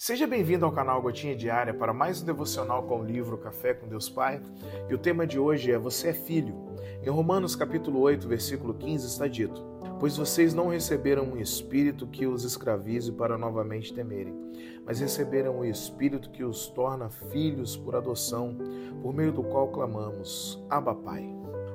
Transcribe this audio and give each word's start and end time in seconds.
Seja 0.00 0.28
bem-vindo 0.28 0.64
ao 0.64 0.70
canal 0.70 1.02
Gotinha 1.02 1.34
Diária 1.34 1.74
para 1.74 1.92
mais 1.92 2.22
um 2.22 2.24
devocional 2.24 2.84
com 2.84 3.00
o 3.00 3.04
livro 3.04 3.36
Café 3.36 3.74
com 3.74 3.88
Deus 3.88 4.08
Pai. 4.08 4.40
E 4.88 4.94
o 4.94 4.98
tema 4.98 5.26
de 5.26 5.40
hoje 5.40 5.72
é 5.72 5.76
Você 5.76 6.10
é 6.10 6.12
filho. 6.12 6.54
Em 7.02 7.10
Romanos 7.10 7.56
capítulo 7.56 7.98
8, 8.02 8.28
versículo 8.28 8.74
15 8.74 9.08
está 9.08 9.26
dito: 9.26 9.60
Pois 9.98 10.16
vocês 10.16 10.54
não 10.54 10.68
receberam 10.68 11.24
um 11.24 11.36
espírito 11.36 12.06
que 12.06 12.28
os 12.28 12.44
escravize 12.44 13.10
para 13.10 13.36
novamente 13.36 13.92
temerem, 13.92 14.32
mas 14.86 15.00
receberam 15.00 15.58
o 15.58 15.64
espírito 15.64 16.30
que 16.30 16.44
os 16.44 16.68
torna 16.68 17.10
filhos 17.10 17.76
por 17.76 17.96
adoção, 17.96 18.56
por 19.02 19.12
meio 19.12 19.32
do 19.32 19.42
qual 19.42 19.66
clamamos: 19.66 20.64
Abba 20.70 20.94
Pai. 20.94 21.28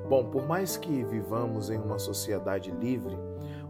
Bom, 0.08 0.30
por 0.30 0.46
mais 0.48 0.78
que 0.78 1.04
vivamos 1.04 1.68
em 1.68 1.78
uma 1.78 1.98
sociedade 1.98 2.70
livre, 2.70 3.18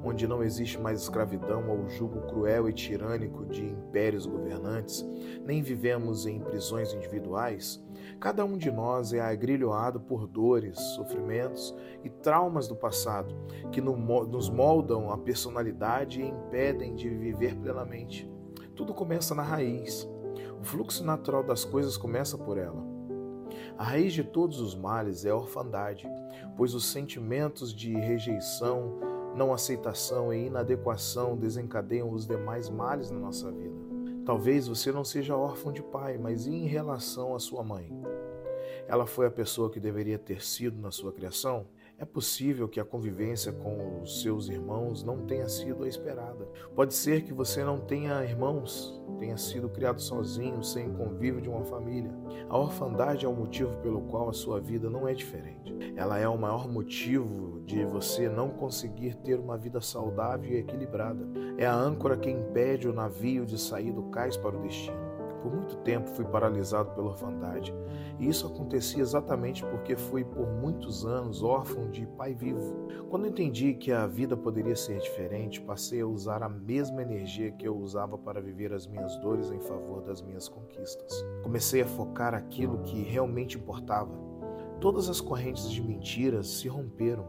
onde 0.04 0.26
não 0.26 0.42
existe 0.42 0.78
mais 0.78 1.00
escravidão 1.00 1.68
ou 1.68 1.88
jugo 1.88 2.20
cruel 2.28 2.68
e 2.68 2.72
tirânico 2.72 3.46
de 3.46 3.64
impérios 3.64 4.26
governantes, 4.26 5.04
nem 5.44 5.62
vivemos 5.62 6.26
em 6.26 6.40
prisões 6.40 6.92
individuais, 6.92 7.82
cada 8.20 8.44
um 8.44 8.58
de 8.58 8.70
nós 8.70 9.12
é 9.12 9.20
agrilhoado 9.20 9.98
por 10.00 10.26
dores, 10.26 10.78
sofrimentos 10.94 11.74
e 12.02 12.10
traumas 12.10 12.68
do 12.68 12.76
passado 12.76 13.34
que 13.72 13.80
nos 13.80 14.50
moldam 14.50 15.10
a 15.10 15.16
personalidade 15.16 16.20
e 16.20 16.28
impedem 16.28 16.94
de 16.94 17.08
viver 17.08 17.54
plenamente. 17.56 18.30
Tudo 18.76 18.92
começa 18.92 19.34
na 19.34 19.42
raiz. 19.42 20.08
O 20.60 20.64
fluxo 20.64 21.04
natural 21.04 21.42
das 21.42 21.64
coisas 21.64 21.96
começa 21.96 22.36
por 22.36 22.58
ela. 22.58 22.84
A 23.78 23.84
raiz 23.84 24.12
de 24.12 24.24
todos 24.24 24.60
os 24.60 24.74
males 24.74 25.24
é 25.24 25.30
a 25.30 25.36
orfandade, 25.36 26.08
pois 26.56 26.74
os 26.74 26.86
sentimentos 26.86 27.74
de 27.74 27.92
rejeição, 27.92 28.98
não 29.34 29.52
aceitação 29.52 30.32
e 30.32 30.46
inadequação 30.46 31.36
desencadeiam 31.36 32.10
os 32.10 32.26
demais 32.26 32.70
males 32.70 33.10
na 33.10 33.18
nossa 33.18 33.50
vida. 33.50 33.74
Talvez 34.24 34.68
você 34.68 34.90
não 34.90 35.04
seja 35.04 35.36
órfão 35.36 35.72
de 35.72 35.82
pai, 35.82 36.16
mas 36.16 36.46
em 36.46 36.66
relação 36.66 37.34
à 37.34 37.38
sua 37.38 37.62
mãe? 37.62 37.92
Ela 38.86 39.06
foi 39.06 39.26
a 39.26 39.30
pessoa 39.30 39.70
que 39.70 39.80
deveria 39.80 40.18
ter 40.18 40.42
sido 40.42 40.80
na 40.80 40.90
sua 40.90 41.12
criação? 41.12 41.66
É 42.04 42.06
possível 42.06 42.68
que 42.68 42.78
a 42.78 42.84
convivência 42.84 43.50
com 43.50 44.02
os 44.02 44.20
seus 44.20 44.50
irmãos 44.50 45.02
não 45.02 45.24
tenha 45.24 45.48
sido 45.48 45.84
a 45.84 45.88
esperada. 45.88 46.46
Pode 46.74 46.92
ser 46.92 47.22
que 47.22 47.32
você 47.32 47.64
não 47.64 47.80
tenha 47.80 48.22
irmãos, 48.22 49.02
tenha 49.18 49.38
sido 49.38 49.70
criado 49.70 50.02
sozinho, 50.02 50.62
sem 50.62 50.92
convívio 50.92 51.40
de 51.40 51.48
uma 51.48 51.64
família. 51.64 52.12
A 52.46 52.58
orfandade 52.58 53.24
é 53.24 53.28
o 53.28 53.32
motivo 53.32 53.74
pelo 53.78 54.02
qual 54.02 54.28
a 54.28 54.34
sua 54.34 54.60
vida 54.60 54.90
não 54.90 55.08
é 55.08 55.14
diferente. 55.14 55.74
Ela 55.96 56.18
é 56.18 56.28
o 56.28 56.36
maior 56.36 56.68
motivo 56.68 57.62
de 57.64 57.82
você 57.86 58.28
não 58.28 58.50
conseguir 58.50 59.14
ter 59.16 59.40
uma 59.40 59.56
vida 59.56 59.80
saudável 59.80 60.50
e 60.50 60.58
equilibrada. 60.58 61.26
É 61.56 61.64
a 61.64 61.74
âncora 61.74 62.18
que 62.18 62.28
impede 62.28 62.86
o 62.86 62.92
navio 62.92 63.46
de 63.46 63.58
sair 63.58 63.92
do 63.92 64.10
cais 64.10 64.36
para 64.36 64.54
o 64.54 64.60
destino. 64.60 65.13
Por 65.44 65.52
muito 65.52 65.76
tempo 65.76 66.08
fui 66.08 66.24
paralisado 66.24 66.92
pela 66.92 67.08
orfandade, 67.08 67.74
e 68.18 68.26
isso 68.26 68.46
acontecia 68.46 69.02
exatamente 69.02 69.62
porque 69.66 69.94
fui 69.94 70.24
por 70.24 70.46
muitos 70.48 71.04
anos 71.04 71.42
órfão 71.42 71.90
de 71.90 72.06
pai 72.06 72.32
vivo. 72.32 72.88
Quando 73.10 73.26
entendi 73.26 73.74
que 73.74 73.92
a 73.92 74.06
vida 74.06 74.38
poderia 74.38 74.74
ser 74.74 74.98
diferente, 75.00 75.60
passei 75.60 76.00
a 76.00 76.06
usar 76.06 76.42
a 76.42 76.48
mesma 76.48 77.02
energia 77.02 77.52
que 77.52 77.68
eu 77.68 77.76
usava 77.76 78.16
para 78.16 78.40
viver 78.40 78.72
as 78.72 78.86
minhas 78.86 79.18
dores 79.18 79.50
em 79.50 79.60
favor 79.60 80.00
das 80.00 80.22
minhas 80.22 80.48
conquistas. 80.48 81.12
Comecei 81.42 81.82
a 81.82 81.86
focar 81.86 82.32
aquilo 82.32 82.78
que 82.78 83.02
realmente 83.02 83.58
importava. 83.58 84.18
Todas 84.80 85.10
as 85.10 85.20
correntes 85.20 85.70
de 85.70 85.82
mentiras 85.82 86.48
se 86.48 86.68
romperam. 86.68 87.26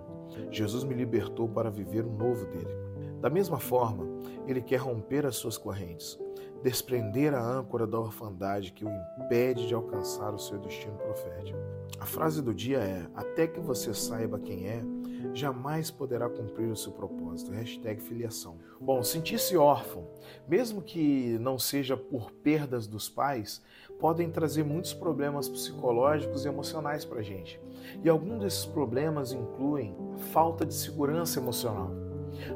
Jesus 0.49 0.85
me 0.85 0.93
libertou 0.93 1.49
para 1.49 1.69
viver 1.69 2.05
o 2.05 2.13
novo 2.13 2.45
dele. 2.45 2.73
Da 3.19 3.29
mesma 3.29 3.59
forma, 3.59 4.07
ele 4.47 4.61
quer 4.61 4.77
romper 4.77 5.25
as 5.25 5.35
suas 5.35 5.57
correntes 5.57 6.17
desprender 6.65 7.31
a 7.35 7.39
âncora 7.39 7.85
da 7.85 7.99
orfandade 7.99 8.71
que 8.71 8.83
o 8.83 8.89
impede 9.19 9.67
de 9.67 9.75
alcançar 9.75 10.33
o 10.33 10.39
seu 10.39 10.57
destino 10.57 10.97
profético. 10.97 11.59
A 11.99 12.07
frase 12.07 12.41
do 12.41 12.55
dia 12.55 12.79
é: 12.79 13.05
Até 13.13 13.45
que 13.45 13.59
você 13.59 13.93
saiba 13.93 14.39
quem 14.39 14.67
é, 14.67 14.83
jamais 15.31 15.91
poderá 15.91 16.27
cumprir 16.27 16.71
o 16.71 16.75
seu 16.75 16.91
propósito. 16.91 17.51
Hashtag 17.51 18.01
filiação. 18.01 18.57
Bom, 18.81 19.03
sentir-se 19.03 19.55
órfão, 19.55 20.07
mesmo 20.47 20.81
que 20.81 21.37
não 21.39 21.59
seja 21.59 21.95
por 21.95 22.31
perdas 22.31 22.87
dos 22.87 23.07
pais, 23.07 23.61
podem 23.99 24.31
trazer 24.31 24.63
muitos 24.63 24.91
problemas 24.91 25.47
psicológicos 25.47 26.45
e 26.45 26.47
emocionais 26.47 27.05
para 27.05 27.19
a 27.19 27.23
gente. 27.23 27.61
E 28.03 28.09
alguns 28.09 28.41
desses 28.41 28.65
problemas 28.65 29.31
incluem 29.31 29.95
falta 30.31 30.65
de 30.65 30.73
segurança 30.73 31.39
emocional 31.39 31.91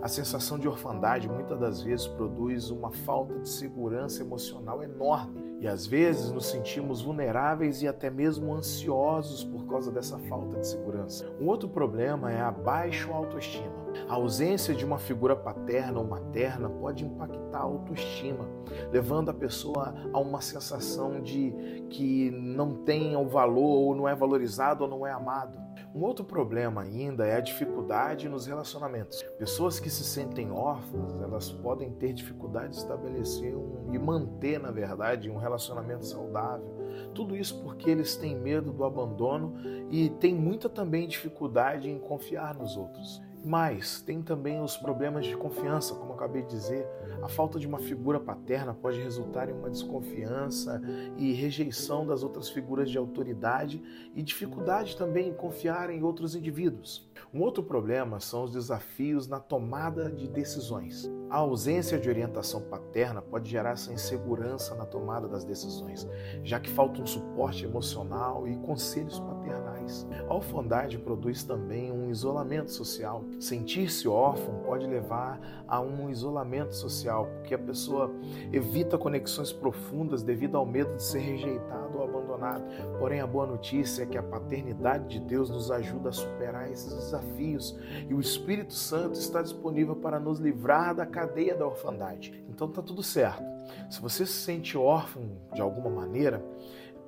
a 0.02 0.08
sensação 0.08 0.58
de 0.58 0.68
orfandade 0.68 1.28
muitas 1.28 1.60
das 1.60 1.82
vezes 1.82 2.08
produz 2.08 2.70
uma 2.70 2.92
falta 2.92 3.40
de 3.40 3.50
segurança 3.50 4.22
emocional 4.22 4.84
enorme 4.84 5.49
e 5.60 5.68
às 5.68 5.86
vezes 5.86 6.32
nos 6.32 6.46
sentimos 6.46 7.02
vulneráveis 7.02 7.82
e 7.82 7.88
até 7.88 8.10
mesmo 8.10 8.54
ansiosos 8.54 9.44
por 9.44 9.66
causa 9.68 9.92
dessa 9.92 10.18
falta 10.20 10.58
de 10.58 10.68
segurança. 10.68 11.30
Um 11.40 11.48
outro 11.48 11.68
problema 11.68 12.32
é 12.32 12.40
a 12.40 12.52
baixa 12.52 13.12
autoestima. 13.12 13.80
A 14.08 14.14
ausência 14.14 14.74
de 14.74 14.86
uma 14.86 14.98
figura 14.98 15.36
paterna 15.36 16.00
ou 16.00 16.06
materna 16.06 16.70
pode 16.70 17.06
impactar 17.06 17.60
a 17.60 17.64
autoestima, 17.64 18.48
levando 18.92 19.30
a 19.30 19.34
pessoa 19.34 19.94
a 20.14 20.20
uma 20.20 20.42
sensação 20.42 21.22
de 21.22 21.54
que 21.90 22.32
não 22.32 22.76
tem 22.84 23.16
o 23.16 23.28
valor 23.28 23.80
ou 23.88 23.96
não 23.96 24.08
é 24.08 24.16
valorizado 24.16 24.84
ou 24.84 24.90
não 24.90 25.06
é 25.06 25.12
amado. 25.12 25.70
Um 25.94 26.04
outro 26.04 26.24
problema 26.24 26.84
ainda 26.84 27.26
é 27.26 27.36
a 27.36 27.40
dificuldade 27.40 28.30
nos 28.30 28.46
relacionamentos. 28.46 29.24
Pessoas 29.40 29.80
que 29.80 29.90
se 29.90 30.04
sentem 30.04 30.52
órfãs, 30.52 31.20
elas 31.20 31.52
podem 31.52 31.92
ter 31.92 32.14
dificuldade 32.14 32.74
de 32.74 32.78
estabelecer 32.78 33.56
um, 33.56 33.92
e 33.92 33.98
manter, 33.98 34.60
na 34.60 34.70
verdade, 34.70 35.32
um 35.32 35.38
relacionamento 35.50 36.06
saudável. 36.06 36.78
Tudo 37.14 37.36
isso 37.36 37.62
porque 37.62 37.90
eles 37.90 38.16
têm 38.16 38.36
medo 38.36 38.72
do 38.72 38.84
abandono 38.84 39.56
e 39.90 40.10
têm 40.10 40.34
muita 40.34 40.70
também 40.70 41.08
dificuldade 41.08 41.90
em 41.90 42.00
confiar 42.00 42.56
nos 42.56 42.78
outros. 42.78 43.22
Mas 43.44 44.02
tem 44.02 44.22
também 44.22 44.62
os 44.62 44.76
problemas 44.76 45.26
de 45.26 45.36
confiança, 45.36 45.96
como 45.96 46.14
acabei 46.14 46.42
de 46.42 46.50
dizer. 46.50 46.86
A 47.22 47.30
falta 47.30 47.58
de 47.58 47.66
uma 47.66 47.80
figura 47.80 48.20
paterna 48.20 48.74
pode 48.74 49.00
resultar 49.00 49.50
em 49.50 49.54
uma 49.54 49.70
desconfiança 49.70 50.82
e 51.18 51.32
rejeição 51.32 52.06
das 52.06 52.22
outras 52.22 52.50
figuras 52.50 52.92
de 52.92 52.98
autoridade 52.98 53.82
e 54.14 54.22
dificuldade 54.22 54.98
também 54.98 55.30
em 55.30 55.34
confiar 55.34 55.90
em 55.90 56.04
outros 56.04 56.36
indivíduos. 56.36 57.10
Um 57.34 57.42
outro 57.42 57.64
problema 57.64 58.20
são 58.20 58.44
os 58.44 58.52
desafios 58.52 59.28
na 59.28 59.40
tomada 59.40 60.12
de 60.12 60.28
decisões. 60.28 61.10
A 61.30 61.38
ausência 61.38 62.00
de 62.00 62.10
orientação 62.10 62.60
paterna 62.60 63.22
pode 63.22 63.48
gerar 63.48 63.72
essa 63.72 63.94
insegurança 63.94 64.74
na 64.74 64.84
tomada 64.84 65.28
das 65.28 65.44
decisões, 65.44 66.08
já 66.44 66.60
que 66.60 66.72
falta 66.72 67.00
um 67.00 67.06
suporte 67.06 67.66
emocional 67.66 68.48
e 68.48 68.56
conselhos 68.56 69.20
paternais. 69.20 70.08
A 70.28 70.34
orfandade 70.34 70.98
produz 70.98 71.44
também 71.44 71.92
um 71.92 72.10
isolamento 72.10 72.72
social. 72.72 73.24
Sentir-se 73.40 74.08
órfão 74.08 74.62
pode 74.66 74.88
levar 74.88 75.40
a 75.68 75.80
um 75.80 76.10
isolamento 76.10 76.74
social, 76.74 77.28
porque 77.38 77.54
a 77.54 77.60
pessoa 77.60 78.12
evita 78.52 78.98
conexões 78.98 79.52
profundas 79.52 80.24
devido 80.24 80.58
ao 80.58 80.66
medo 80.66 80.96
de 80.96 81.04
ser 81.04 81.20
rejeitado 81.20 81.96
ou 81.96 82.04
abandonado. 82.06 82.64
Porém, 82.98 83.22
a 83.22 83.28
boa 83.28 83.46
notícia 83.46 84.02
é 84.02 84.06
que 84.08 84.18
a 84.18 84.24
paternidade 84.24 85.08
de 85.08 85.20
Deus 85.20 85.50
nos 85.50 85.70
ajuda 85.70 86.10
a 86.10 86.14
superar 86.14 86.72
esses 86.72 86.92
desafios 86.92 87.78
e 88.08 88.14
o 88.16 88.20
Espírito 88.20 88.74
Santo 88.74 89.20
está 89.20 89.44
disponível 89.44 89.96
para 89.96 90.20
nos 90.20 90.40
livrar 90.40 90.96
da 90.96 91.06
cadeia 91.20 91.56
da 91.56 91.66
orfandade. 91.66 92.44
Então 92.48 92.72
tá 92.72 92.82
tudo 92.82 93.04
certo. 93.04 93.44
Se 93.90 94.02
você 94.02 94.26
se 94.26 94.34
sente 94.34 94.78
órfão 94.78 95.38
de 95.54 95.62
alguma 95.62 95.90
maneira, 95.90 96.44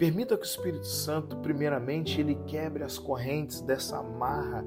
Permita 0.01 0.35
que 0.35 0.41
o 0.41 0.45
Espírito 0.45 0.87
Santo, 0.87 1.37
primeiramente, 1.37 2.19
ele 2.19 2.33
quebre 2.47 2.83
as 2.83 2.97
correntes 2.97 3.61
dessa 3.61 3.99
amarra 3.99 4.65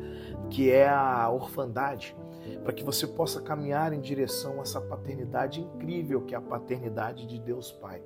que 0.49 0.71
é 0.71 0.89
a 0.89 1.29
orfandade, 1.29 2.17
para 2.63 2.73
que 2.73 2.85
você 2.85 3.05
possa 3.05 3.41
caminhar 3.41 3.93
em 3.93 4.01
direção 4.01 4.61
a 4.61 4.63
essa 4.63 4.81
paternidade 4.81 5.61
incrível 5.61 6.21
que 6.21 6.37
é 6.37 6.39
a 6.39 6.41
paternidade 6.41 7.27
de 7.27 7.41
Deus 7.41 7.73
Pai. 7.73 8.01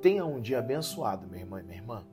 Tenha 0.00 0.24
um 0.24 0.40
dia 0.40 0.58
abençoado, 0.58 1.28
minha 1.28 1.42
irmã 1.42 1.60
e 1.60 1.62
minha 1.62 1.78
irmã. 1.78 2.04